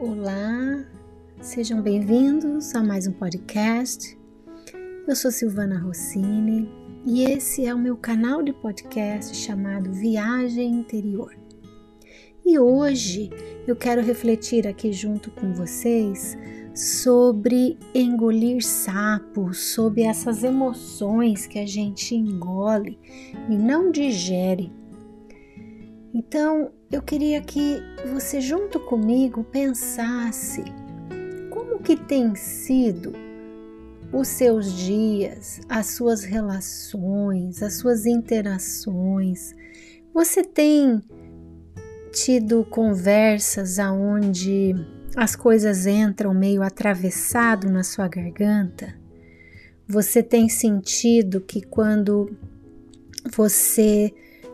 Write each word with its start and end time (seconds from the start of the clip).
Olá, 0.00 0.86
sejam 1.40 1.82
bem-vindos 1.82 2.72
a 2.72 2.84
mais 2.84 3.08
um 3.08 3.12
podcast. 3.12 4.16
Eu 5.08 5.16
sou 5.16 5.32
Silvana 5.32 5.76
Rossini 5.76 6.70
e 7.04 7.24
esse 7.24 7.66
é 7.66 7.74
o 7.74 7.78
meu 7.78 7.96
canal 7.96 8.40
de 8.40 8.52
podcast 8.52 9.34
chamado 9.36 9.92
Viagem 9.92 10.70
Interior. 10.70 11.36
E 12.46 12.60
hoje 12.60 13.28
eu 13.66 13.74
quero 13.74 14.00
refletir 14.00 14.68
aqui 14.68 14.92
junto 14.92 15.32
com 15.32 15.52
vocês 15.52 16.38
sobre 16.72 17.76
engolir 17.92 18.64
sapos, 18.64 19.74
sobre 19.74 20.02
essas 20.02 20.44
emoções 20.44 21.44
que 21.44 21.58
a 21.58 21.66
gente 21.66 22.14
engole 22.14 22.96
e 23.50 23.58
não 23.58 23.90
digere. 23.90 24.72
Então, 26.14 26.70
eu 26.90 27.02
queria 27.02 27.40
que 27.42 27.82
você 28.10 28.40
junto 28.40 28.80
comigo 28.80 29.44
pensasse 29.44 30.64
como 31.50 31.80
que 31.82 31.96
tem 31.96 32.34
sido 32.34 33.12
os 34.10 34.28
seus 34.28 34.72
dias, 34.72 35.60
as 35.68 35.86
suas 35.88 36.24
relações, 36.24 37.62
as 37.62 37.74
suas 37.74 38.06
interações. 38.06 39.54
Você 40.14 40.42
tem 40.42 41.02
tido 42.10 42.64
conversas 42.64 43.78
aonde 43.78 44.74
as 45.14 45.36
coisas 45.36 45.86
entram 45.86 46.32
meio 46.32 46.62
atravessado 46.62 47.70
na 47.70 47.84
sua 47.84 48.08
garganta? 48.08 48.94
Você 49.86 50.22
tem 50.22 50.48
sentido 50.48 51.40
que 51.40 51.60
quando 51.60 52.34
você 53.36 54.12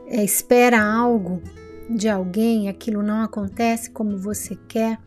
é, 0.09 0.25
espera 0.25 0.83
algo 0.83 1.41
de 1.90 2.08
alguém, 2.08 2.68
aquilo 2.68 3.02
não 3.02 3.22
acontece 3.22 3.90
como 3.90 4.18
você 4.18 4.56
quer, 4.68 4.98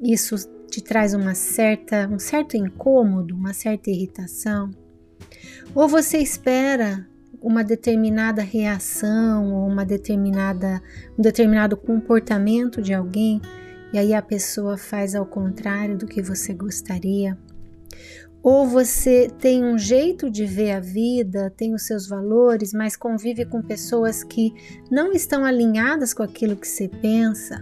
isso 0.00 0.36
te 0.68 0.82
traz 0.82 1.14
uma 1.14 1.34
certa, 1.34 2.08
um 2.08 2.18
certo 2.18 2.56
incômodo, 2.56 3.34
uma 3.34 3.52
certa 3.52 3.90
irritação. 3.90 4.70
Ou 5.74 5.88
você 5.88 6.18
espera 6.18 7.06
uma 7.40 7.62
determinada 7.62 8.42
reação 8.42 9.52
ou 9.54 9.68
uma 9.68 9.84
determinada, 9.84 10.82
um 11.18 11.22
determinado 11.22 11.76
comportamento 11.76 12.82
de 12.82 12.92
alguém 12.92 13.40
e 13.92 13.98
aí 13.98 14.12
a 14.14 14.22
pessoa 14.22 14.76
faz 14.76 15.14
ao 15.14 15.24
contrário 15.24 15.96
do 15.96 16.06
que 16.06 16.20
você 16.20 16.52
gostaria. 16.52 17.38
Ou 18.46 18.64
você 18.64 19.28
tem 19.40 19.64
um 19.64 19.76
jeito 19.76 20.30
de 20.30 20.46
ver 20.46 20.70
a 20.70 20.78
vida, 20.78 21.52
tem 21.56 21.74
os 21.74 21.84
seus 21.84 22.06
valores, 22.06 22.72
mas 22.72 22.94
convive 22.94 23.44
com 23.44 23.60
pessoas 23.60 24.22
que 24.22 24.54
não 24.88 25.10
estão 25.10 25.44
alinhadas 25.44 26.14
com 26.14 26.22
aquilo 26.22 26.54
que 26.54 26.68
você 26.68 26.86
pensa. 26.86 27.60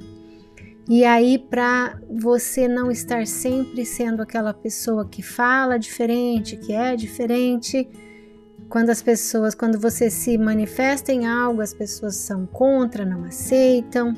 E 0.86 1.02
aí, 1.02 1.38
para 1.38 1.98
você 2.10 2.68
não 2.68 2.90
estar 2.90 3.27
sempre 3.27 3.86
sendo 3.86 4.20
aquela 4.20 4.52
pessoa 4.52 5.08
que 5.08 5.22
fala 5.22 5.78
diferente, 5.78 6.58
que 6.58 6.74
é 6.74 6.94
diferente, 6.94 7.88
quando 8.68 8.90
as 8.90 9.00
pessoas, 9.00 9.55
quando 9.55 9.80
você 9.80 10.10
se 10.10 10.36
manifesta 10.36 11.10
em 11.10 11.27
algo, 11.27 11.62
as 11.62 11.72
pessoas 11.72 12.16
são 12.16 12.44
contra, 12.44 13.06
não 13.06 13.24
aceitam. 13.24 14.14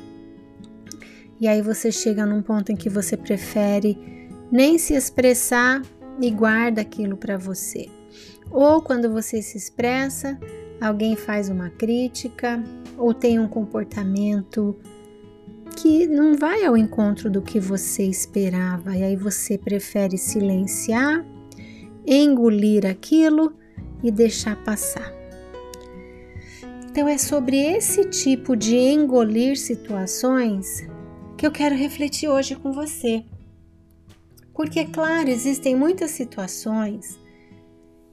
E 1.39 1.47
aí 1.47 1.61
você 1.61 1.93
chega 1.93 2.25
num 2.25 2.41
ponto 2.41 2.73
em 2.73 2.75
que 2.75 2.89
você 2.89 3.15
prefere 3.15 3.97
nem 4.51 4.77
se 4.77 4.93
expressar 4.95 5.81
e 6.19 6.31
guarda 6.31 6.81
aquilo 6.81 7.17
para 7.17 7.37
você. 7.37 7.87
Ou 8.49 8.81
quando 8.81 9.11
você 9.11 9.41
se 9.41 9.57
expressa, 9.57 10.39
alguém 10.79 11.15
faz 11.15 11.49
uma 11.49 11.69
crítica 11.69 12.63
ou 12.97 13.13
tem 13.13 13.39
um 13.39 13.47
comportamento 13.47 14.75
que 15.75 16.07
não 16.07 16.35
vai 16.35 16.65
ao 16.65 16.75
encontro 16.75 17.29
do 17.29 17.41
que 17.41 17.59
você 17.59 18.03
esperava, 18.03 18.95
e 18.95 19.03
aí 19.03 19.15
você 19.15 19.57
prefere 19.57 20.17
silenciar, 20.17 21.23
engolir 22.05 22.85
aquilo 22.85 23.53
e 24.01 24.09
deixar 24.09 24.55
passar. 24.63 25.13
Então 26.89 27.07
é 27.07 27.17
sobre 27.17 27.57
esse 27.57 28.05
tipo 28.05 28.55
de 28.55 28.75
engolir 28.75 29.55
situações 29.55 30.87
que 31.37 31.45
eu 31.45 31.51
quero 31.51 31.75
refletir 31.75 32.27
hoje 32.27 32.55
com 32.55 32.71
você. 32.71 33.23
Porque, 34.57 34.85
claro, 34.85 35.29
existem 35.29 35.75
muitas 35.75 36.09
situações 36.11 37.19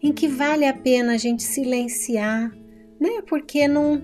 em 0.02 0.12
que 0.12 0.28
vale 0.28 0.66
a 0.66 0.74
pena 0.74 1.14
a 1.14 1.16
gente 1.16 1.42
silenciar, 1.42 2.52
né? 3.00 3.22
Porque 3.26 3.66
não 3.66 4.02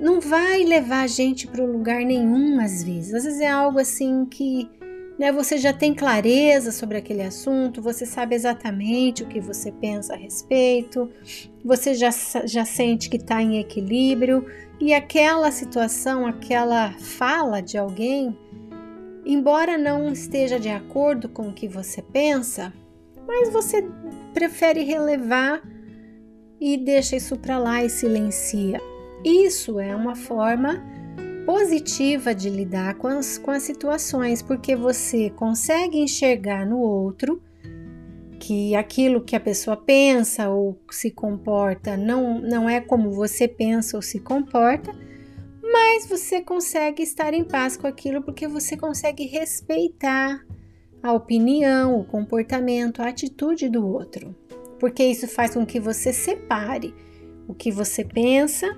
não 0.00 0.20
vai 0.20 0.62
levar 0.62 1.02
a 1.02 1.06
gente 1.06 1.46
para 1.46 1.64
lugar 1.64 2.00
nenhum 2.00 2.58
às 2.58 2.82
vezes. 2.82 3.14
Às 3.14 3.24
vezes 3.24 3.40
é 3.40 3.48
algo 3.48 3.78
assim 3.78 4.24
que 4.24 4.68
né, 5.18 5.30
você 5.32 5.56
já 5.58 5.72
tem 5.72 5.94
clareza 5.94 6.72
sobre 6.72 6.98
aquele 6.98 7.22
assunto, 7.22 7.80
você 7.80 8.04
sabe 8.04 8.34
exatamente 8.34 9.22
o 9.22 9.26
que 9.26 9.40
você 9.40 9.72
pensa 9.72 10.14
a 10.14 10.16
respeito, 10.16 11.10
você 11.64 11.94
já, 11.94 12.10
já 12.44 12.64
sente 12.64 13.08
que 13.08 13.16
está 13.16 13.42
em 13.42 13.58
equilíbrio 13.58 14.46
e 14.78 14.92
aquela 14.92 15.50
situação, 15.50 16.26
aquela 16.26 16.92
fala 16.92 17.62
de 17.62 17.78
alguém, 17.78 18.36
embora 19.26 19.76
não 19.76 20.12
esteja 20.12 20.58
de 20.58 20.68
acordo 20.68 21.28
com 21.28 21.48
o 21.48 21.52
que 21.52 21.66
você 21.66 22.00
pensa, 22.00 22.72
mas 23.26 23.52
você 23.52 23.84
prefere 24.32 24.82
relevar 24.84 25.62
e 26.60 26.76
deixa 26.76 27.16
isso 27.16 27.36
para 27.36 27.58
lá 27.58 27.84
e 27.84 27.90
silencia. 27.90 28.80
Isso 29.24 29.80
é 29.80 29.94
uma 29.94 30.14
forma 30.14 30.82
positiva 31.44 32.34
de 32.34 32.48
lidar 32.48 32.94
com 32.94 33.08
as, 33.08 33.38
com 33.38 33.50
as 33.50 33.62
situações, 33.62 34.42
porque 34.42 34.74
você 34.74 35.30
consegue 35.30 35.98
enxergar 35.98 36.66
no 36.66 36.78
outro 36.78 37.42
que 38.38 38.74
aquilo 38.76 39.22
que 39.22 39.34
a 39.34 39.40
pessoa 39.40 39.76
pensa 39.76 40.48
ou 40.48 40.78
se 40.90 41.10
comporta 41.10 41.96
não, 41.96 42.40
não 42.40 42.68
é 42.68 42.80
como 42.80 43.10
você 43.10 43.48
pensa 43.48 43.96
ou 43.96 44.02
se 44.02 44.20
comporta, 44.20 44.92
mas 45.76 46.06
você 46.06 46.40
consegue 46.40 47.02
estar 47.02 47.34
em 47.34 47.44
paz 47.44 47.76
com 47.76 47.86
aquilo 47.86 48.22
porque 48.22 48.48
você 48.48 48.76
consegue 48.76 49.26
respeitar 49.26 50.44
a 51.02 51.12
opinião, 51.12 52.00
o 52.00 52.04
comportamento, 52.04 53.02
a 53.02 53.08
atitude 53.08 53.68
do 53.68 53.86
outro. 53.86 54.34
Porque 54.78 55.04
isso 55.04 55.28
faz 55.28 55.54
com 55.54 55.66
que 55.66 55.78
você 55.78 56.12
separe 56.12 56.94
o 57.46 57.54
que 57.54 57.70
você 57.70 58.04
pensa 58.04 58.74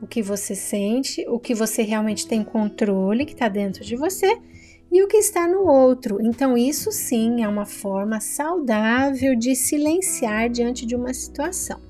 o 0.00 0.06
que 0.06 0.22
você 0.22 0.54
sente, 0.54 1.24
o 1.28 1.38
que 1.38 1.54
você 1.54 1.82
realmente 1.82 2.26
tem 2.26 2.44
controle, 2.44 3.24
que 3.24 3.32
está 3.32 3.48
dentro 3.48 3.84
de 3.84 3.96
você, 3.96 4.38
e 4.90 5.02
o 5.02 5.08
que 5.08 5.16
está 5.16 5.46
no 5.46 5.66
outro. 5.66 6.18
Então, 6.22 6.56
isso 6.56 6.90
sim 6.90 7.42
é 7.42 7.48
uma 7.48 7.66
forma 7.66 8.20
saudável 8.20 9.36
de 9.36 9.54
silenciar 9.54 10.48
diante 10.48 10.86
de 10.86 10.94
uma 10.94 11.12
situação. 11.12 11.80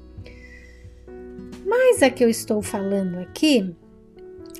Mas 1.66 2.02
a 2.02 2.10
que 2.10 2.24
eu 2.24 2.30
estou 2.30 2.62
falando 2.62 3.18
aqui 3.18 3.76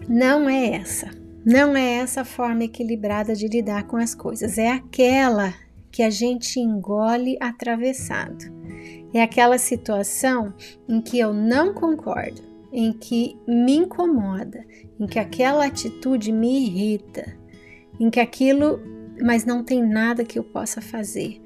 não 0.06 0.48
é 0.48 0.76
essa. 0.76 1.10
Não 1.44 1.74
é 1.74 1.94
essa 1.94 2.24
forma 2.24 2.64
equilibrada 2.64 3.34
de 3.34 3.48
lidar 3.48 3.84
com 3.84 3.96
as 3.96 4.14
coisas. 4.14 4.58
É 4.58 4.70
aquela 4.70 5.54
que 5.90 6.02
a 6.02 6.10
gente 6.10 6.60
engole 6.60 7.38
atravessado. 7.40 8.44
É 9.14 9.22
aquela 9.22 9.56
situação 9.56 10.52
em 10.88 11.00
que 11.00 11.18
eu 11.18 11.32
não 11.32 11.72
concordo, 11.72 12.42
em 12.70 12.92
que 12.92 13.36
me 13.46 13.76
incomoda, 13.76 14.64
em 15.00 15.06
que 15.06 15.18
aquela 15.18 15.64
atitude 15.64 16.30
me 16.30 16.66
irrita, 16.66 17.34
em 17.98 18.10
que 18.10 18.20
aquilo, 18.20 18.80
mas 19.22 19.46
não 19.46 19.64
tem 19.64 19.82
nada 19.82 20.24
que 20.24 20.38
eu 20.38 20.44
possa 20.44 20.82
fazer. 20.82 21.40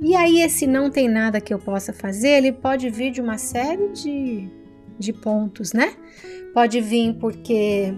E 0.00 0.14
aí, 0.14 0.40
esse 0.40 0.66
não 0.66 0.90
tem 0.90 1.08
nada 1.08 1.40
que 1.40 1.52
eu 1.52 1.58
possa 1.58 1.92
fazer, 1.92 2.28
ele 2.28 2.52
pode 2.52 2.88
vir 2.90 3.10
de 3.10 3.20
uma 3.20 3.38
série 3.38 3.88
de, 3.92 4.48
de 4.98 5.12
pontos, 5.12 5.72
né? 5.72 5.94
Pode 6.52 6.80
vir 6.80 7.14
porque, 7.14 7.92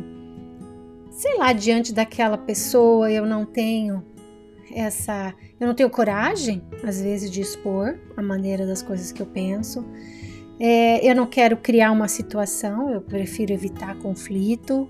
sei 1.11 1.37
lá, 1.39 1.53
diante 1.53 1.93
daquela 1.93 2.37
pessoa 2.37 3.11
eu 3.11 3.25
não 3.25 3.45
tenho 3.45 4.05
essa. 4.75 5.35
Eu 5.61 5.67
não 5.67 5.75
tenho 5.75 5.91
coragem, 5.91 6.63
às 6.85 7.01
vezes, 7.01 7.31
de 7.31 7.41
expor 7.41 7.99
a 8.17 8.23
maneira 8.23 8.67
das 8.67 8.83
coisas 8.83 9.13
que 9.13 9.21
eu 9.21 9.27
penso. 9.27 9.85
É, 10.61 11.09
eu 11.09 11.15
não 11.15 11.27
quero 11.27 11.57
criar 11.57 11.93
uma 11.93 12.09
situação, 12.09 12.91
eu 12.91 13.01
prefiro 13.01 13.53
evitar 13.53 13.97
conflito. 13.99 14.89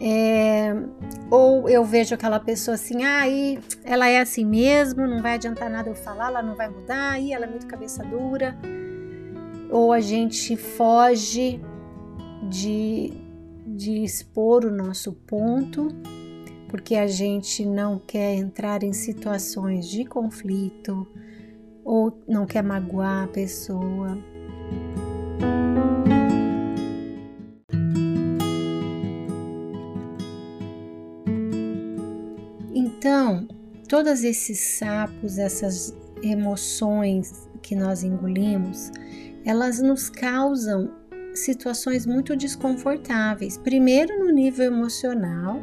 É, 0.00 0.74
ou 1.30 1.68
eu 1.68 1.84
vejo 1.84 2.14
aquela 2.14 2.40
pessoa 2.40 2.74
assim, 2.74 3.04
ah, 3.04 3.22
ela 3.84 4.08
é 4.08 4.18
assim 4.18 4.44
mesmo, 4.44 5.06
não 5.06 5.22
vai 5.22 5.34
adiantar 5.34 5.70
nada 5.70 5.88
eu 5.88 5.94
falar, 5.94 6.26
ela 6.26 6.42
não 6.42 6.56
vai 6.56 6.68
mudar, 6.68 7.12
aí 7.12 7.32
ela 7.32 7.44
é 7.44 7.48
muito 7.48 7.66
cabeça 7.66 8.02
dura. 8.02 8.56
Ou 9.72 9.90
a 9.90 10.00
gente 10.00 10.54
foge 10.54 11.58
de, 12.50 13.10
de 13.66 14.04
expor 14.04 14.66
o 14.66 14.70
nosso 14.70 15.14
ponto, 15.14 15.88
porque 16.68 16.94
a 16.94 17.06
gente 17.06 17.64
não 17.64 17.98
quer 17.98 18.34
entrar 18.34 18.82
em 18.82 18.92
situações 18.92 19.88
de 19.88 20.04
conflito, 20.04 21.08
ou 21.82 22.22
não 22.28 22.44
quer 22.44 22.62
magoar 22.62 23.24
a 23.24 23.28
pessoa. 23.28 24.18
Então, 32.74 33.48
todos 33.88 34.22
esses 34.22 34.60
sapos, 34.60 35.38
essas 35.38 35.96
emoções 36.22 37.48
que 37.62 37.74
nós 37.74 38.02
engolimos, 38.02 38.90
elas 39.44 39.80
nos 39.80 40.08
causam 40.08 40.90
situações 41.34 42.06
muito 42.06 42.36
desconfortáveis. 42.36 43.56
Primeiro, 43.56 44.18
no 44.18 44.32
nível 44.32 44.66
emocional, 44.66 45.60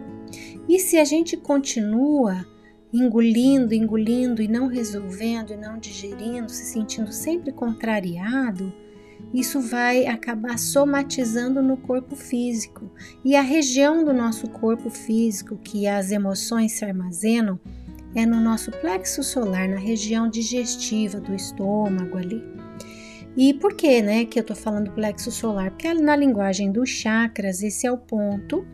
e 0.68 0.80
se 0.80 0.98
a 0.98 1.06
gente 1.06 1.38
continua 1.38 2.46
engolindo, 2.92 3.74
engolindo 3.74 4.42
e 4.42 4.48
não 4.48 4.68
resolvendo 4.68 5.52
e 5.52 5.58
não 5.58 5.78
digerindo, 5.78 6.50
se 6.50 6.66
sentindo 6.66 7.12
sempre 7.12 7.52
contrariado, 7.52 8.74
isso 9.34 9.60
vai 9.62 10.08
acabar 10.08 10.58
somatizando 10.58 11.62
no 11.62 11.78
corpo 11.78 12.16
físico. 12.16 12.92
E 13.24 13.36
a 13.36 13.42
região 13.42 14.04
do 14.04 14.14
nosso 14.14 14.50
corpo 14.50 14.90
físico 14.90 15.58
que 15.58 15.88
as 15.88 16.12
emoções 16.12 16.74
se 16.74 16.86
armazenam 16.86 17.60
é 18.16 18.26
no 18.26 18.40
nosso 18.40 18.72
plexo 18.72 19.22
solar, 19.22 19.70
na 19.70 19.78
região 19.78 20.28
digestiva 20.28 21.20
do 21.20 21.36
estômago 21.36 22.18
ali. 22.18 22.44
E 23.38 23.54
por 23.54 23.74
que, 23.74 24.02
né, 24.02 24.26
que 24.26 24.40
eu 24.40 24.44
tô 24.44 24.56
falando 24.56 24.92
plexo 24.92 25.32
solar? 25.32 25.72
Porque 25.72 25.94
na 25.94 26.16
linguagem 26.16 26.72
dos 26.72 26.90
chakras, 26.90 27.64
esse 27.64 27.86
é 27.88 27.92
o 27.92 27.98
ponto 27.98 28.66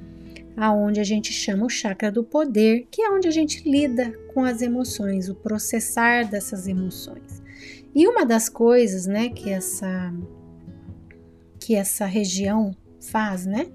aonde 0.58 1.00
a 1.00 1.04
gente 1.04 1.34
chama 1.34 1.66
o 1.66 1.70
chakra 1.70 2.12
do 2.12 2.24
poder, 2.24 2.88
que 2.90 3.02
é 3.02 3.10
onde 3.10 3.28
a 3.28 3.32
gente 3.32 3.70
lida 3.70 4.12
com 4.34 4.44
as 4.44 4.62
emoções, 4.62 5.28
o 5.28 5.36
processar 5.36 6.30
dessas 6.30 6.68
emoções. 6.68 7.44
E 7.94 8.08
uma 8.08 8.26
das 8.26 8.50
coisas, 8.50 9.06
né, 9.06 9.30
que 9.30 9.50
essa 9.50 10.14
que 11.60 11.76
essa 11.76 12.06
região 12.06 12.76
faz, 13.02 13.46
né, 13.46 13.68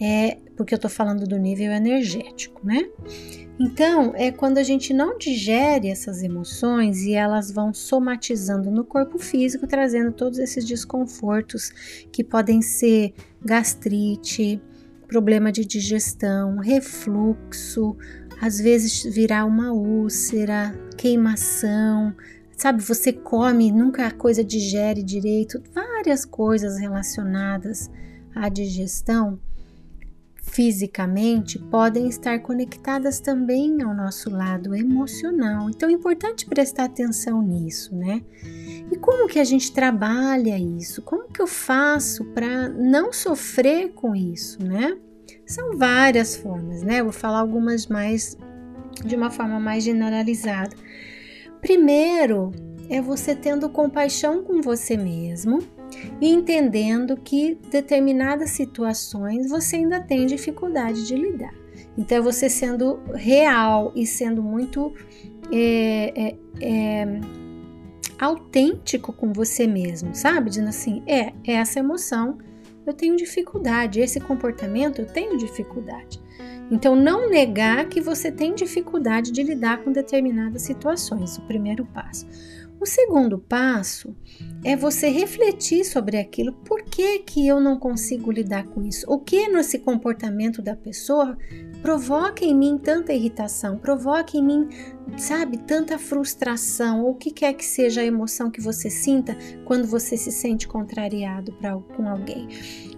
é 0.00 0.38
porque 0.60 0.74
eu 0.74 0.78
tô 0.78 0.90
falando 0.90 1.26
do 1.26 1.38
nível 1.38 1.72
energético, 1.72 2.60
né? 2.62 2.86
Então, 3.58 4.12
é 4.14 4.30
quando 4.30 4.58
a 4.58 4.62
gente 4.62 4.92
não 4.92 5.16
digere 5.16 5.88
essas 5.88 6.22
emoções 6.22 7.00
e 7.00 7.14
elas 7.14 7.50
vão 7.50 7.72
somatizando 7.72 8.70
no 8.70 8.84
corpo 8.84 9.18
físico, 9.18 9.66
trazendo 9.66 10.12
todos 10.12 10.38
esses 10.38 10.66
desconfortos 10.66 11.70
que 12.12 12.22
podem 12.22 12.60
ser 12.60 13.14
gastrite, 13.42 14.60
problema 15.08 15.50
de 15.50 15.64
digestão, 15.64 16.58
refluxo, 16.58 17.96
às 18.38 18.60
vezes 18.60 19.02
virar 19.02 19.46
uma 19.46 19.72
úlcera, 19.72 20.78
queimação, 20.98 22.14
sabe? 22.54 22.82
Você 22.82 23.14
come, 23.14 23.72
nunca 23.72 24.08
a 24.08 24.10
coisa 24.10 24.44
digere 24.44 25.02
direito, 25.02 25.62
várias 25.72 26.26
coisas 26.26 26.78
relacionadas 26.78 27.90
à 28.34 28.50
digestão 28.50 29.40
fisicamente 30.50 31.58
podem 31.58 32.08
estar 32.08 32.40
conectadas 32.40 33.20
também 33.20 33.80
ao 33.82 33.94
nosso 33.94 34.28
lado 34.28 34.74
emocional. 34.74 35.70
Então 35.70 35.88
é 35.88 35.92
importante 35.92 36.46
prestar 36.46 36.84
atenção 36.84 37.40
nisso, 37.40 37.94
né? 37.94 38.22
E 38.90 38.96
como 38.96 39.28
que 39.28 39.38
a 39.38 39.44
gente 39.44 39.72
trabalha 39.72 40.58
isso? 40.58 41.02
Como 41.02 41.28
que 41.28 41.40
eu 41.40 41.46
faço 41.46 42.24
para 42.26 42.68
não 42.68 43.12
sofrer 43.12 43.92
com 43.92 44.14
isso, 44.14 44.62
né? 44.62 44.96
São 45.46 45.76
várias 45.76 46.36
formas, 46.36 46.82
né? 46.82 47.02
Vou 47.02 47.12
falar 47.12 47.38
algumas 47.38 47.86
mais 47.86 48.36
de 49.04 49.14
uma 49.14 49.30
forma 49.30 49.60
mais 49.60 49.84
generalizada. 49.84 50.74
Primeiro, 51.60 52.50
é 52.88 53.00
você 53.00 53.34
tendo 53.34 53.68
compaixão 53.68 54.42
com 54.42 54.60
você 54.60 54.96
mesmo 54.96 55.60
e 56.20 56.28
entendendo 56.28 57.16
que 57.16 57.58
determinadas 57.70 58.50
situações 58.50 59.48
você 59.48 59.76
ainda 59.76 60.00
tem 60.00 60.26
dificuldade 60.26 61.06
de 61.06 61.14
lidar. 61.14 61.54
Então, 61.96 62.18
é 62.18 62.20
você 62.20 62.48
sendo 62.48 63.00
real 63.14 63.92
e 63.94 64.06
sendo 64.06 64.42
muito 64.42 64.92
é, 65.52 66.28
é, 66.28 66.36
é, 66.60 67.20
autêntico 68.18 69.12
com 69.12 69.32
você 69.32 69.66
mesmo, 69.66 70.14
sabe? 70.14 70.50
Dizendo 70.50 70.68
assim: 70.68 71.02
é, 71.06 71.32
essa 71.44 71.78
emoção 71.78 72.38
eu 72.86 72.94
tenho 72.94 73.16
dificuldade, 73.16 74.00
esse 74.00 74.18
comportamento 74.20 75.00
eu 75.00 75.06
tenho 75.06 75.36
dificuldade. 75.36 76.20
Então, 76.70 76.94
não 76.94 77.28
negar 77.28 77.88
que 77.88 78.00
você 78.00 78.30
tem 78.30 78.54
dificuldade 78.54 79.32
de 79.32 79.42
lidar 79.42 79.82
com 79.82 79.92
determinadas 79.92 80.62
situações, 80.62 81.36
o 81.36 81.42
primeiro 81.42 81.84
passo. 81.84 82.26
O 82.80 82.86
segundo 82.86 83.38
passo 83.38 84.16
é 84.64 84.74
você 84.74 85.10
refletir 85.10 85.84
sobre 85.84 86.16
aquilo. 86.16 86.54
Por 86.64 86.82
que, 86.82 87.18
que 87.18 87.46
eu 87.46 87.60
não 87.60 87.78
consigo 87.78 88.32
lidar 88.32 88.64
com 88.68 88.82
isso? 88.82 89.04
O 89.06 89.18
que 89.18 89.48
nesse 89.48 89.80
comportamento 89.80 90.62
da 90.62 90.74
pessoa 90.74 91.36
provoca 91.82 92.42
em 92.42 92.56
mim 92.56 92.78
tanta 92.78 93.12
irritação, 93.12 93.76
provoca 93.76 94.34
em 94.34 94.42
mim, 94.42 94.68
sabe, 95.18 95.58
tanta 95.58 95.98
frustração, 95.98 97.04
ou 97.04 97.10
o 97.10 97.14
que 97.16 97.30
quer 97.30 97.52
que 97.52 97.66
seja 97.66 98.00
a 98.00 98.06
emoção 98.06 98.50
que 98.50 98.62
você 98.62 98.88
sinta 98.88 99.36
quando 99.66 99.86
você 99.86 100.16
se 100.16 100.32
sente 100.32 100.66
contrariado 100.66 101.52
pra, 101.52 101.76
com 101.76 102.08
alguém. 102.08 102.48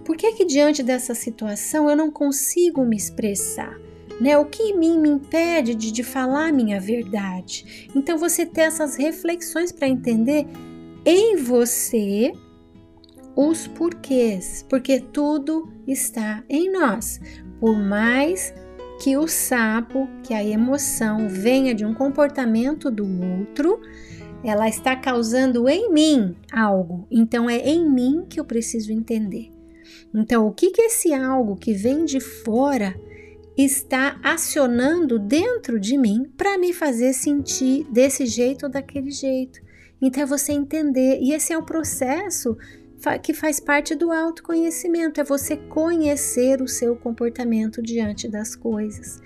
Por 0.05 0.15
que 0.15 0.31
que 0.31 0.45
diante 0.45 0.81
dessa 0.81 1.13
situação 1.13 1.89
eu 1.89 1.95
não 1.97 2.09
consigo 2.09 2.85
me 2.85 2.95
expressar? 2.95 3.77
Né? 4.19 4.37
O 4.37 4.45
que 4.45 4.63
em 4.63 4.77
mim 4.77 4.99
me 4.99 5.09
impede 5.09 5.75
de, 5.75 5.91
de 5.91 6.03
falar 6.03 6.51
minha 6.51 6.79
verdade? 6.79 7.89
Então 7.95 8.17
você 8.17 8.45
ter 8.45 8.61
essas 8.61 8.95
reflexões 8.95 9.71
para 9.71 9.87
entender 9.87 10.47
em 11.05 11.37
você 11.37 12.31
os 13.35 13.67
porquês, 13.67 14.65
porque 14.69 14.99
tudo 14.99 15.71
está 15.87 16.43
em 16.47 16.71
nós. 16.71 17.19
Por 17.59 17.75
mais 17.75 18.53
que 19.01 19.17
o 19.17 19.27
sapo, 19.27 20.07
que 20.23 20.33
a 20.33 20.43
emoção 20.43 21.27
venha 21.27 21.73
de 21.73 21.83
um 21.83 21.93
comportamento 21.93 22.91
do 22.91 23.05
outro, 23.39 23.81
ela 24.43 24.67
está 24.67 24.95
causando 24.95 25.67
em 25.67 25.91
mim 25.91 26.35
algo. 26.51 27.07
Então 27.09 27.49
é 27.49 27.57
em 27.57 27.89
mim 27.89 28.25
que 28.29 28.39
eu 28.39 28.45
preciso 28.45 28.91
entender. 28.91 29.51
Então, 30.13 30.47
o 30.47 30.51
que 30.51 30.69
que 30.69 30.81
esse 30.83 31.11
algo 31.13 31.55
que 31.55 31.73
vem 31.73 32.05
de 32.05 32.19
fora 32.19 32.95
está 33.57 34.19
acionando 34.23 35.19
dentro 35.19 35.79
de 35.79 35.97
mim 35.97 36.31
para 36.35 36.57
me 36.57 36.73
fazer 36.73 37.13
sentir 37.13 37.85
desse 37.91 38.25
jeito 38.25 38.63
ou 38.63 38.71
daquele 38.71 39.11
jeito. 39.11 39.61
Então 40.01 40.23
é 40.23 40.25
você 40.25 40.51
entender, 40.51 41.19
e 41.21 41.31
esse 41.31 41.53
é 41.53 41.57
o 41.57 41.63
processo 41.63 42.57
que 43.21 43.33
faz 43.33 43.59
parte 43.59 43.95
do 43.95 44.11
autoconhecimento, 44.11 45.19
é 45.19 45.23
você 45.25 45.57
conhecer 45.57 46.61
o 46.61 46.67
seu 46.67 46.95
comportamento 46.95 47.81
diante 47.81 48.29
das 48.29 48.55
coisas. 48.55 49.21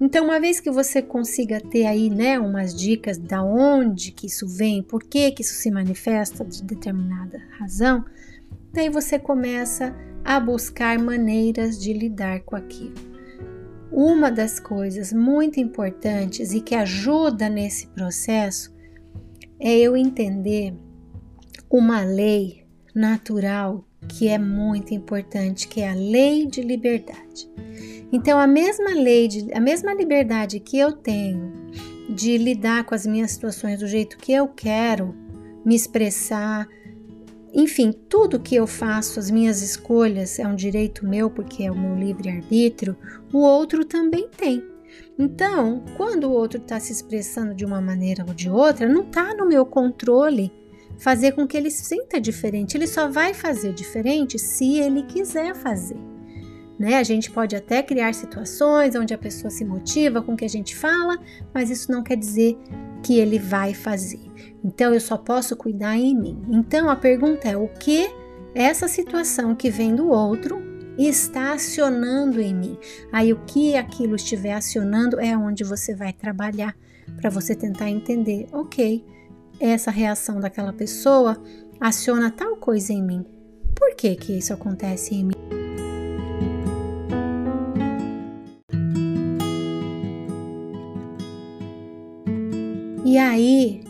Então, 0.00 0.24
uma 0.24 0.40
vez 0.40 0.60
que 0.60 0.70
você 0.70 1.02
consiga 1.02 1.60
ter 1.60 1.84
aí, 1.84 2.08
né, 2.08 2.38
umas 2.38 2.74
dicas 2.74 3.18
da 3.18 3.42
onde 3.42 4.12
que 4.12 4.26
isso 4.26 4.48
vem, 4.48 4.82
por 4.82 5.02
que 5.02 5.30
que 5.30 5.42
isso 5.42 5.54
se 5.54 5.70
manifesta 5.70 6.42
de 6.42 6.62
determinada 6.62 7.38
razão, 7.58 8.02
daí 8.72 8.88
você 8.88 9.18
começa 9.18 9.94
a 10.24 10.40
buscar 10.40 10.98
maneiras 10.98 11.78
de 11.78 11.92
lidar 11.92 12.40
com 12.40 12.56
aquilo. 12.56 13.07
Uma 13.90 14.30
das 14.30 14.60
coisas 14.60 15.12
muito 15.12 15.58
importantes 15.58 16.52
e 16.52 16.60
que 16.60 16.74
ajuda 16.74 17.48
nesse 17.48 17.86
processo 17.88 18.74
é 19.58 19.76
eu 19.76 19.96
entender 19.96 20.74
uma 21.70 22.02
lei 22.02 22.64
natural 22.94 23.84
que 24.06 24.28
é 24.28 24.38
muito 24.38 24.94
importante, 24.94 25.68
que 25.68 25.80
é 25.80 25.90
a 25.90 25.94
lei 25.94 26.46
de 26.46 26.62
liberdade. 26.62 27.50
Então, 28.12 28.38
a 28.38 28.46
mesma 28.46 28.90
lei, 28.90 29.28
de, 29.28 29.52
a 29.52 29.60
mesma 29.60 29.92
liberdade 29.92 30.60
que 30.60 30.78
eu 30.78 30.92
tenho 30.92 31.52
de 32.08 32.38
lidar 32.38 32.84
com 32.84 32.94
as 32.94 33.06
minhas 33.06 33.32
situações 33.32 33.80
do 33.80 33.86
jeito 33.86 34.16
que 34.16 34.32
eu 34.32 34.48
quero, 34.48 35.14
me 35.64 35.74
expressar, 35.74 36.66
enfim, 37.52 37.92
tudo 37.92 38.40
que 38.40 38.54
eu 38.54 38.66
faço, 38.66 39.18
as 39.18 39.30
minhas 39.30 39.62
escolhas, 39.62 40.38
é 40.38 40.46
um 40.46 40.54
direito 40.54 41.06
meu 41.06 41.30
porque 41.30 41.64
é 41.64 41.70
o 41.70 41.78
meu 41.78 41.94
livre-arbítrio, 41.94 42.96
o 43.32 43.38
outro 43.38 43.84
também 43.84 44.28
tem. 44.36 44.62
Então, 45.18 45.84
quando 45.96 46.24
o 46.24 46.32
outro 46.32 46.60
está 46.60 46.78
se 46.78 46.92
expressando 46.92 47.54
de 47.54 47.64
uma 47.64 47.80
maneira 47.80 48.24
ou 48.26 48.34
de 48.34 48.48
outra, 48.48 48.88
não 48.88 49.02
está 49.02 49.34
no 49.34 49.46
meu 49.46 49.66
controle 49.66 50.52
fazer 50.98 51.32
com 51.32 51.46
que 51.46 51.56
ele 51.56 51.70
sinta 51.70 52.20
diferente. 52.20 52.76
Ele 52.76 52.86
só 52.86 53.08
vai 53.08 53.32
fazer 53.32 53.72
diferente 53.72 54.38
se 54.38 54.78
ele 54.78 55.02
quiser 55.04 55.54
fazer. 55.54 56.17
Né? 56.78 56.96
A 56.96 57.02
gente 57.02 57.30
pode 57.30 57.56
até 57.56 57.82
criar 57.82 58.14
situações 58.14 58.94
onde 58.94 59.12
a 59.12 59.18
pessoa 59.18 59.50
se 59.50 59.64
motiva 59.64 60.22
com 60.22 60.34
o 60.34 60.36
que 60.36 60.44
a 60.44 60.48
gente 60.48 60.76
fala, 60.76 61.18
mas 61.52 61.70
isso 61.70 61.90
não 61.90 62.02
quer 62.02 62.16
dizer 62.16 62.56
que 63.02 63.18
ele 63.18 63.38
vai 63.38 63.74
fazer. 63.74 64.20
Então 64.62 64.94
eu 64.94 65.00
só 65.00 65.16
posso 65.16 65.56
cuidar 65.56 65.96
em 65.96 66.16
mim. 66.16 66.40
Então 66.50 66.88
a 66.88 66.94
pergunta 66.94 67.48
é: 67.48 67.56
o 67.56 67.68
que 67.68 68.08
essa 68.54 68.86
situação 68.86 69.54
que 69.54 69.70
vem 69.70 69.94
do 69.94 70.08
outro 70.08 70.62
está 70.96 71.52
acionando 71.52 72.40
em 72.40 72.54
mim? 72.54 72.78
Aí 73.12 73.32
o 73.32 73.40
que 73.44 73.76
aquilo 73.76 74.14
estiver 74.14 74.52
acionando 74.52 75.20
é 75.20 75.36
onde 75.36 75.64
você 75.64 75.94
vai 75.94 76.12
trabalhar 76.12 76.76
para 77.16 77.30
você 77.30 77.54
tentar 77.56 77.90
entender, 77.90 78.46
ok, 78.52 79.04
essa 79.58 79.90
reação 79.90 80.38
daquela 80.38 80.72
pessoa 80.72 81.36
aciona 81.80 82.30
tal 82.30 82.56
coisa 82.56 82.92
em 82.92 83.02
mim. 83.02 83.24
Por 83.74 83.94
que 83.96 84.14
que 84.16 84.38
isso 84.38 84.52
acontece 84.52 85.14
em 85.14 85.24
mim? 85.24 85.67
E 93.10 93.16
aí 93.16 93.80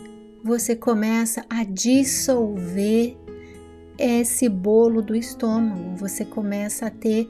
você 0.41 0.77
começa 0.77 1.45
a 1.49 1.65
dissolver 1.65 3.17
esse 3.97 4.47
bolo 4.47 5.01
do 5.01 5.13
estômago, 5.13 5.93
você 5.97 6.23
começa 6.23 6.85
a 6.85 6.89
ter 6.89 7.27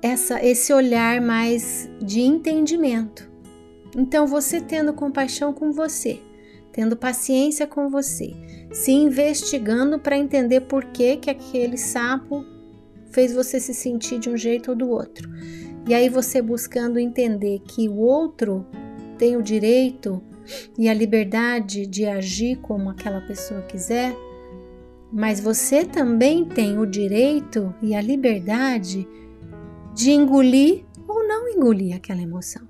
essa, 0.00 0.40
esse 0.40 0.72
olhar 0.72 1.20
mais 1.20 1.90
de 2.00 2.20
entendimento. 2.20 3.28
Então, 3.96 4.24
você 4.24 4.60
tendo 4.60 4.92
compaixão 4.92 5.52
com 5.52 5.72
você, 5.72 6.20
tendo 6.70 6.96
paciência 6.96 7.66
com 7.66 7.90
você, 7.90 8.32
se 8.72 8.92
investigando 8.92 9.98
para 9.98 10.16
entender 10.16 10.60
por 10.60 10.84
que, 10.92 11.16
que 11.16 11.28
aquele 11.28 11.76
sapo 11.76 12.44
fez 13.10 13.32
você 13.32 13.58
se 13.58 13.74
sentir 13.74 14.20
de 14.20 14.30
um 14.30 14.36
jeito 14.36 14.70
ou 14.70 14.76
do 14.76 14.88
outro. 14.88 15.28
E 15.88 15.92
aí 15.92 16.08
você 16.08 16.40
buscando 16.40 17.00
entender 17.00 17.58
que 17.66 17.88
o 17.88 17.96
outro 17.96 18.64
tem 19.18 19.36
o 19.36 19.42
direito 19.42 20.22
e 20.78 20.88
a 20.88 20.94
liberdade 20.94 21.86
de 21.86 22.06
agir 22.06 22.56
como 22.56 22.90
aquela 22.90 23.20
pessoa 23.20 23.62
quiser, 23.62 24.14
mas 25.12 25.40
você 25.40 25.84
também 25.84 26.44
tem 26.44 26.78
o 26.78 26.86
direito 26.86 27.74
e 27.82 27.94
a 27.94 28.00
liberdade 28.00 29.06
de 29.94 30.12
engolir 30.12 30.84
ou 31.06 31.26
não 31.26 31.48
engolir 31.48 31.96
aquela 31.96 32.22
emoção, 32.22 32.68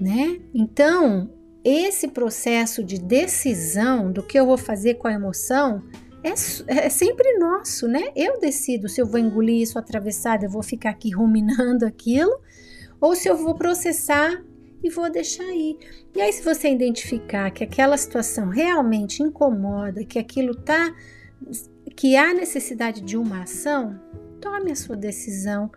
né? 0.00 0.40
Então, 0.54 1.30
esse 1.64 2.08
processo 2.08 2.82
de 2.82 2.98
decisão 2.98 4.10
do 4.10 4.22
que 4.22 4.38
eu 4.38 4.46
vou 4.46 4.58
fazer 4.58 4.94
com 4.94 5.08
a 5.08 5.12
emoção 5.12 5.82
é, 6.24 6.30
é, 6.68 6.88
sempre 6.88 7.36
nosso, 7.38 7.88
né? 7.88 8.12
Eu 8.14 8.38
decido 8.38 8.88
se 8.88 9.00
eu 9.00 9.06
vou 9.06 9.18
engolir 9.18 9.60
isso 9.60 9.78
atravessado, 9.78 10.44
eu 10.44 10.50
vou 10.50 10.62
ficar 10.62 10.90
aqui 10.90 11.10
ruminando 11.10 11.84
aquilo, 11.86 12.40
ou 13.00 13.16
se 13.16 13.28
eu 13.28 13.36
vou 13.36 13.54
processar 13.54 14.42
e 14.82 14.90
vou 14.90 15.10
deixar 15.10 15.44
ir. 15.54 15.78
E 16.14 16.20
aí, 16.20 16.32
se 16.32 16.42
você 16.42 16.68
identificar 16.68 17.50
que 17.50 17.64
aquela 17.64 17.96
situação 17.96 18.48
realmente 18.48 19.22
incomoda, 19.22 20.04
que 20.04 20.18
aquilo 20.18 20.54
tá, 20.54 20.94
que 21.96 22.16
há 22.16 22.34
necessidade 22.34 23.00
de 23.00 23.16
uma 23.16 23.42
ação, 23.42 24.00
tome 24.40 24.72
a 24.72 24.76
sua 24.76 24.96
decisão 24.96 25.70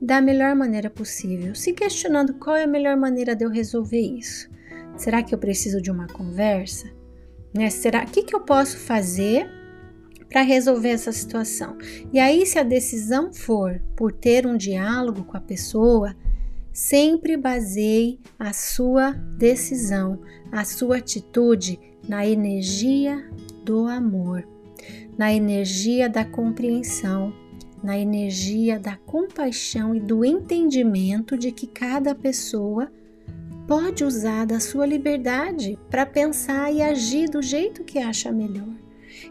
da 0.00 0.20
melhor 0.20 0.54
maneira 0.54 0.90
possível, 0.90 1.54
se 1.54 1.72
questionando 1.72 2.34
qual 2.34 2.56
é 2.56 2.64
a 2.64 2.68
melhor 2.68 2.96
maneira 2.96 3.34
de 3.34 3.44
eu 3.44 3.50
resolver 3.50 4.00
isso. 4.00 4.48
Será 4.96 5.22
que 5.22 5.34
eu 5.34 5.38
preciso 5.38 5.80
de 5.80 5.90
uma 5.90 6.06
conversa? 6.06 6.88
Né? 7.52 7.70
Será 7.70 8.04
que 8.04 8.22
que 8.22 8.34
eu 8.34 8.40
posso 8.40 8.78
fazer 8.78 9.48
para 10.28 10.42
resolver 10.42 10.90
essa 10.90 11.10
situação? 11.10 11.76
E 12.12 12.18
aí, 12.18 12.44
se 12.44 12.58
a 12.58 12.62
decisão 12.62 13.32
for 13.32 13.80
por 13.96 14.12
ter 14.12 14.46
um 14.46 14.56
diálogo 14.56 15.24
com 15.24 15.36
a 15.36 15.40
pessoa, 15.40 16.14
Sempre 16.74 17.36
baseie 17.36 18.18
a 18.36 18.52
sua 18.52 19.12
decisão, 19.12 20.20
a 20.50 20.64
sua 20.64 20.96
atitude 20.96 21.78
na 22.08 22.26
energia 22.26 23.30
do 23.64 23.86
amor, 23.86 24.44
na 25.16 25.32
energia 25.32 26.08
da 26.08 26.24
compreensão, 26.24 27.32
na 27.80 27.96
energia 27.96 28.76
da 28.76 28.96
compaixão 28.96 29.94
e 29.94 30.00
do 30.00 30.24
entendimento 30.24 31.38
de 31.38 31.52
que 31.52 31.68
cada 31.68 32.12
pessoa 32.12 32.90
pode 33.68 34.02
usar 34.02 34.44
da 34.44 34.58
sua 34.58 34.84
liberdade 34.84 35.78
para 35.88 36.04
pensar 36.04 36.74
e 36.74 36.82
agir 36.82 37.30
do 37.30 37.40
jeito 37.40 37.84
que 37.84 38.00
acha 38.00 38.32
melhor. 38.32 38.83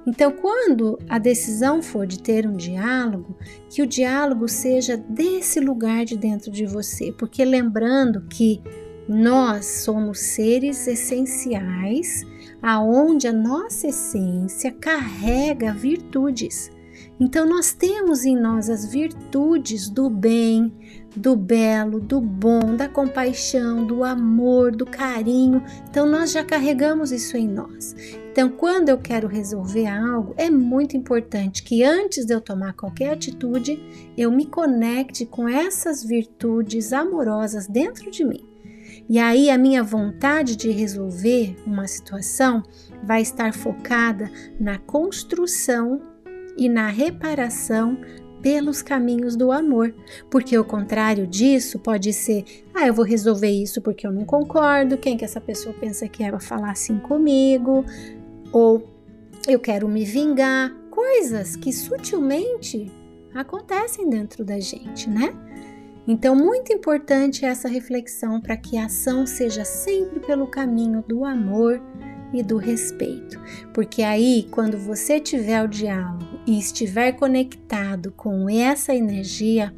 Então, 0.05 0.31
quando 0.31 0.97
a 1.07 1.17
decisão 1.17 1.81
for 1.81 2.05
de 2.05 2.21
ter 2.21 2.47
um 2.47 2.55
diálogo, 2.55 3.37
que 3.69 3.81
o 3.81 3.87
diálogo 3.87 4.47
seja 4.47 4.97
desse 4.97 5.59
lugar 5.59 6.05
de 6.05 6.17
dentro 6.17 6.51
de 6.51 6.65
você, 6.65 7.11
porque 7.11 7.43
lembrando 7.43 8.25
que 8.27 8.61
nós 9.07 9.65
somos 9.83 10.19
seres 10.19 10.87
essenciais, 10.87 12.25
aonde 12.61 13.27
a 13.27 13.33
nossa 13.33 13.87
essência 13.87 14.71
carrega 14.71 15.73
virtudes. 15.73 16.71
Então 17.19 17.47
nós 17.47 17.73
temos 17.73 18.25
em 18.25 18.35
nós 18.35 18.69
as 18.69 18.85
virtudes 18.85 19.87
do 19.89 20.09
bem, 20.09 20.73
do 21.15 21.35
belo, 21.35 21.99
do 21.99 22.19
bom, 22.19 22.75
da 22.75 22.89
compaixão, 22.89 23.85
do 23.85 24.03
amor, 24.03 24.75
do 24.75 24.85
carinho. 24.85 25.63
Então 25.89 26.07
nós 26.07 26.31
já 26.31 26.43
carregamos 26.43 27.11
isso 27.11 27.37
em 27.37 27.47
nós. 27.47 27.95
Então, 28.31 28.49
quando 28.49 28.89
eu 28.89 28.97
quero 28.97 29.27
resolver 29.27 29.85
algo, 29.85 30.33
é 30.37 30.49
muito 30.49 30.97
importante 30.97 31.61
que 31.61 31.83
antes 31.83 32.25
de 32.25 32.33
eu 32.33 32.41
tomar 32.41 32.73
qualquer 32.73 33.13
atitude, 33.13 33.79
eu 34.17 34.31
me 34.31 34.47
conecte 34.47 35.23
com 35.23 35.47
essas 35.47 36.03
virtudes 36.03 36.93
amorosas 36.93 37.67
dentro 37.67 38.09
de 38.09 38.25
mim. 38.25 38.43
E 39.07 39.19
aí 39.19 39.51
a 39.51 39.57
minha 39.57 39.83
vontade 39.83 40.55
de 40.55 40.71
resolver 40.71 41.55
uma 41.63 41.85
situação 41.87 42.63
vai 43.03 43.21
estar 43.21 43.53
focada 43.53 44.31
na 44.59 44.79
construção 44.79 46.01
e 46.57 46.69
na 46.69 46.87
reparação 46.87 47.97
pelos 48.41 48.81
caminhos 48.81 49.37
do 49.37 49.51
amor, 49.51 49.95
porque 50.29 50.57
o 50.57 50.65
contrário 50.65 51.25
disso 51.25 51.79
pode 51.79 52.11
ser: 52.11 52.43
ah, 52.73 52.85
eu 52.85 52.93
vou 52.93 53.05
resolver 53.05 53.49
isso 53.49 53.81
porque 53.81 54.05
eu 54.05 54.11
não 54.11 54.25
concordo, 54.25 54.97
quem 54.97 55.17
que 55.17 55.23
essa 55.23 55.39
pessoa 55.39 55.73
pensa 55.79 56.07
que 56.07 56.23
é 56.23 56.29
para 56.29 56.39
falar 56.39 56.71
assim 56.71 56.99
comigo, 56.99 57.85
ou 58.51 58.83
eu 59.47 59.59
quero 59.59 59.87
me 59.87 60.03
vingar, 60.03 60.75
coisas 60.91 61.55
que 61.55 61.71
sutilmente 61.71 62.91
acontecem 63.33 64.09
dentro 64.09 64.43
da 64.43 64.59
gente, 64.59 65.09
né? 65.09 65.33
Então, 66.05 66.35
muito 66.35 66.73
importante 66.73 67.45
essa 67.45 67.69
reflexão 67.69 68.41
para 68.41 68.57
que 68.57 68.77
a 68.77 68.85
ação 68.85 69.25
seja 69.25 69.63
sempre 69.63 70.19
pelo 70.19 70.47
caminho 70.47 71.01
do 71.07 71.23
amor 71.23 71.81
e 72.33 72.41
do 72.41 72.57
respeito. 72.57 73.39
Porque 73.73 74.01
aí, 74.01 74.47
quando 74.49 74.77
você 74.77 75.19
tiver 75.19 75.63
o 75.63 75.67
diálogo 75.67 76.39
e 76.47 76.57
estiver 76.57 77.13
conectado 77.13 78.11
com 78.11 78.49
essa 78.49 78.93
energia, 78.93 79.73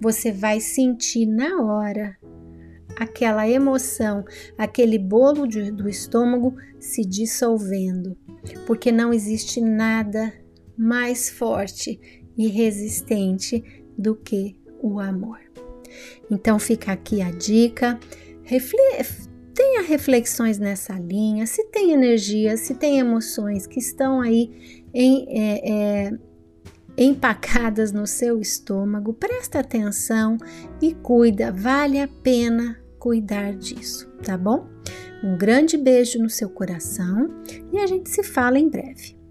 você 0.00 0.32
vai 0.32 0.60
sentir 0.60 1.26
na 1.26 1.62
hora 1.62 2.16
aquela 2.96 3.48
emoção, 3.48 4.24
aquele 4.58 4.98
bolo 4.98 5.46
de, 5.46 5.70
do 5.70 5.88
estômago 5.88 6.54
se 6.78 7.04
dissolvendo, 7.04 8.16
porque 8.66 8.92
não 8.92 9.12
existe 9.12 9.60
nada 9.60 10.32
mais 10.76 11.30
forte 11.30 12.00
e 12.36 12.48
resistente 12.48 13.62
do 13.96 14.14
que 14.14 14.56
o 14.82 15.00
amor. 15.00 15.38
Então 16.30 16.58
fica 16.58 16.92
aqui 16.92 17.22
a 17.22 17.30
dica. 17.30 17.98
Tenha 19.54 19.82
reflexões 19.82 20.58
nessa 20.58 20.94
linha, 20.94 21.46
se 21.46 21.64
tem 21.66 21.92
energia, 21.92 22.56
se 22.56 22.74
tem 22.74 22.98
emoções 22.98 23.66
que 23.66 23.78
estão 23.78 24.20
aí 24.20 24.82
em, 24.92 25.26
é, 25.28 25.72
é, 26.08 26.18
empacadas 26.98 27.92
no 27.92 28.06
seu 28.06 28.40
estômago, 28.40 29.14
presta 29.14 29.60
atenção 29.60 30.36
e 30.82 30.94
cuida, 30.94 31.52
vale 31.52 32.00
a 32.00 32.08
pena 32.08 32.78
cuidar 32.98 33.54
disso, 33.54 34.08
tá 34.22 34.36
bom? 34.36 34.66
Um 35.22 35.38
grande 35.38 35.76
beijo 35.76 36.18
no 36.18 36.28
seu 36.28 36.50
coração 36.50 37.30
e 37.72 37.78
a 37.78 37.86
gente 37.86 38.10
se 38.10 38.22
fala 38.22 38.58
em 38.58 38.68
breve. 38.68 39.23